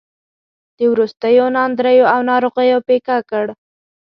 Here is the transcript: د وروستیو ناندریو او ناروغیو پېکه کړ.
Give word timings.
د 0.77 0.79
وروستیو 0.91 1.45
ناندریو 1.55 2.11
او 2.13 2.19
ناروغیو 2.29 2.85
پېکه 2.87 3.17
کړ. 3.29 3.45